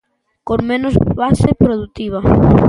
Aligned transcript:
Con 0.43 0.65
menos 0.65 0.97
base 1.19 1.53
produtiva. 1.53 2.19